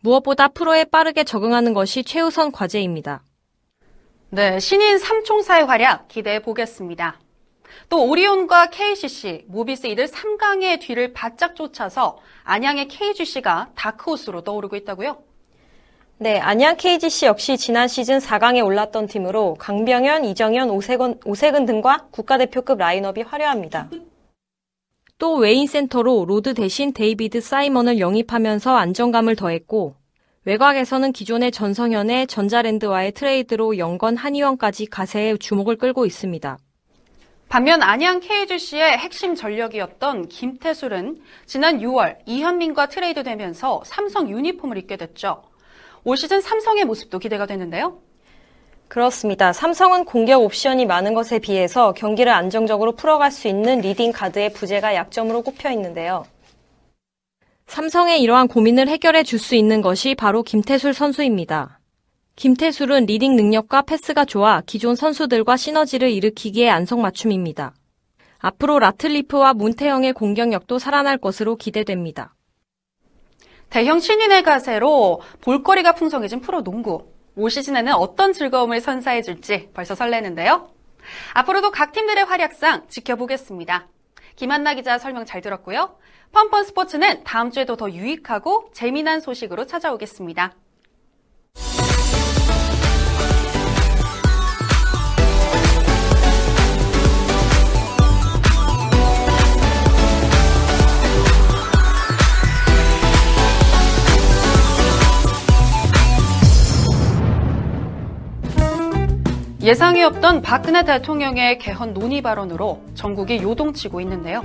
무엇보다 0.02 0.48
프로에 0.48 0.86
빠르게 0.86 1.24
적응하는 1.24 1.76
것이 1.76 2.04
최우선 2.04 2.52
과제입니다. 2.52 3.24
네, 4.32 4.60
신인 4.60 4.98
삼총사의 4.98 5.66
활약 5.66 6.08
기대해 6.08 6.42
보겠습니다. 6.42 7.20
또 7.90 8.10
오리온과 8.10 8.72
KCC, 8.72 9.46
모비스 9.50 9.86
이들 9.86 10.08
3강의 10.08 10.82
뒤를 10.82 11.14
바짝 11.14 11.56
쫓아서 11.56 12.18
안양의 12.44 12.88
KGC가 12.88 13.70
다크호스로 13.76 14.42
떠오르고 14.44 14.78
있다고요? 14.78 15.35
네, 16.18 16.40
안양 16.40 16.78
KGC 16.78 17.26
역시 17.26 17.58
지난 17.58 17.90
시즌 17.90 18.20
4강에 18.20 18.64
올랐던 18.64 19.08
팀으로 19.08 19.56
강병현, 19.56 20.24
이정현, 20.24 20.70
오세근, 20.70 21.20
오세근 21.26 21.66
등과 21.66 22.08
국가대표급 22.12 22.78
라인업이 22.78 23.22
화려합니다. 23.22 23.90
또 25.18 25.36
외인 25.36 25.68
센터로 25.68 26.24
로드 26.24 26.54
대신 26.54 26.94
데이비드 26.94 27.42
사이먼을 27.42 28.00
영입하면서 28.00 28.74
안정감을 28.74 29.36
더했고 29.36 29.96
외곽에서는 30.46 31.12
기존의 31.12 31.52
전성현에 31.52 32.28
전자랜드와의 32.28 33.12
트레이드로 33.12 33.78
영건 33.78 34.16
한희원까지 34.16 34.86
가세해 34.86 35.36
주목을 35.36 35.76
끌고 35.76 36.06
있습니다. 36.06 36.58
반면 37.50 37.82
안양 37.82 38.22
KGC의 38.22 38.98
핵심 39.00 39.36
전력이었던 39.36 40.30
김태술은 40.30 41.22
지난 41.46 41.80
6월 41.80 42.20
이현민과 42.26 42.86
트레이드되면서 42.88 43.82
삼성 43.86 44.30
유니폼을 44.30 44.78
입게 44.78 44.96
됐죠. 44.96 45.44
올 46.06 46.18
시즌 46.18 46.40
삼성의 46.40 46.86
모습도 46.86 47.18
기대가 47.18 47.48
되는데요. 47.48 48.00
그렇습니다. 48.88 49.52
삼성은 49.52 50.06
공격 50.06 50.44
옵션이 50.44 50.86
많은 50.86 51.16
것에 51.16 51.40
비해서 51.40 51.94
경기를 51.94 52.32
안정적으로 52.32 52.92
풀어갈 52.92 53.32
수 53.32 53.48
있는 53.48 53.82
리딩 53.82 54.12
가드의 54.12 54.54
부재가 54.54 54.94
약점으로 54.94 55.42
꼽혀 55.42 55.72
있는데요. 55.72 56.26
삼성의 57.66 58.22
이러한 58.22 58.48
고민을 58.48 58.88
해결해 58.88 59.24
줄 59.24 59.40
수 59.40 59.56
있는 59.56 59.82
것이 59.82 60.14
바로 60.14 60.44
김태술 60.44 60.94
선수입니다. 60.94 61.80
김태술은 62.36 63.08
리딩 63.08 63.36
능력과 63.36 63.82
패스가 63.82 64.26
좋아 64.26 64.62
기존 64.62 64.96
선수들과 64.96 65.58
시너지를 65.58 66.12
일으키기에 66.12 66.70
안성맞춤입니다. 66.70 67.74
앞으로 68.38 68.78
라틀리프와 68.78 69.54
문태영의 69.56 70.14
공격력도 70.14 70.78
살아날 70.78 71.18
것으로 71.18 71.56
기대됩니다. 71.56 72.36
대형 73.70 74.00
신인의 74.00 74.44
가세로 74.44 75.22
볼거리가 75.42 75.94
풍성해진 75.94 76.42
프로농구. 76.42 77.12
올 77.36 77.50
시즌에는 77.50 77.94
어떤 77.94 78.32
즐거움을 78.32 78.80
선사해줄지 78.80 79.70
벌써 79.74 79.96
설레는데요. 79.96 80.70
앞으로도 81.34 81.72
각 81.72 81.92
팀들의 81.92 82.24
활약상 82.24 82.88
지켜보겠습니다. 82.88 83.88
김한나 84.36 84.74
기자 84.74 84.98
설명 84.98 85.26
잘 85.26 85.42
들었고요. 85.42 85.98
펀펀 86.32 86.64
스포츠는 86.64 87.24
다음 87.24 87.52
주에도 87.52 87.76
더 87.76 87.90
유익하고 87.90 88.70
재미난 88.74 89.20
소식으로 89.20 89.66
찾아오겠습니다. 89.66 90.54
예상이 109.66 110.04
없던 110.04 110.44
박근혜 110.44 110.86
대통령의 110.86 111.58
개헌 111.58 111.96
논의 111.96 112.22
발언으로 112.22 112.84
전국이 112.94 113.42
요동치고 113.42 114.00
있는데요. 114.02 114.44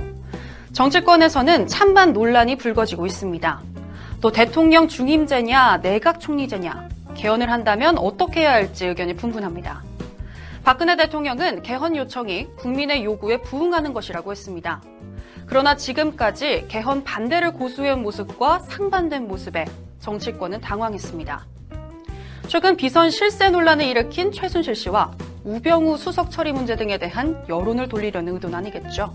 정치권에서는 0.73 1.67
찬반 1.67 2.11
논란이 2.11 2.55
불거지고 2.55 3.05
있습니다. 3.05 3.61
또 4.19 4.31
대통령 4.31 4.87
중임제냐, 4.87 5.81
내각 5.83 6.19
총리제냐, 6.19 6.89
개헌을 7.13 7.51
한다면 7.51 7.99
어떻게 7.99 8.39
해야 8.39 8.53
할지 8.53 8.87
의견이 8.87 9.15
분분합니다. 9.15 9.83
박근혜 10.63 10.95
대통령은 10.95 11.61
개헌 11.61 11.97
요청이 11.97 12.55
국민의 12.55 13.03
요구에 13.03 13.41
부응하는 13.41 13.93
것이라고 13.93 14.31
했습니다. 14.31 14.81
그러나 15.45 15.75
지금까지 15.75 16.65
개헌 16.67 17.03
반대를 17.03 17.53
고수해온 17.53 18.01
모습과 18.01 18.57
상반된 18.57 19.27
모습에 19.27 19.65
정치권은 19.99 20.61
당황했습니다. 20.61 21.45
최근 22.51 22.75
비선 22.75 23.11
실세 23.11 23.49
논란을 23.49 23.85
일으킨 23.85 24.33
최순실 24.33 24.75
씨와 24.75 25.11
우병우 25.45 25.95
수석 25.95 26.31
처리 26.31 26.51
문제 26.51 26.75
등에 26.75 26.97
대한 26.97 27.45
여론을 27.47 27.87
돌리려는 27.87 28.33
의도는 28.33 28.57
아니겠죠. 28.57 29.13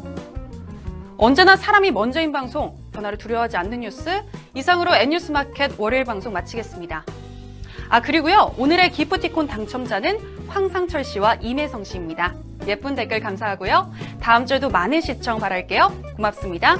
언제나 1.18 1.54
사람이 1.54 1.90
먼저인 1.90 2.32
방송, 2.32 2.78
변화를 2.94 3.18
두려워하지 3.18 3.58
않는 3.58 3.80
뉴스, 3.80 4.22
이상으로 4.54 4.94
N뉴스 4.94 5.32
마켓 5.32 5.72
월요일 5.76 6.04
방송 6.04 6.32
마치겠습니다. 6.32 7.04
아, 7.90 8.00
그리고요, 8.00 8.54
오늘의 8.56 8.90
기프티콘 8.92 9.48
당첨자는 9.48 10.46
황상철 10.48 11.04
씨와 11.04 11.34
임혜성 11.34 11.84
씨입니다. 11.84 12.32
예쁜 12.66 12.94
댓글 12.94 13.20
감사하고요. 13.20 13.92
다음 14.18 14.46
주에도 14.46 14.70
많은 14.70 15.02
시청 15.02 15.38
바랄게요. 15.40 15.92
고맙습니다. 16.16 16.78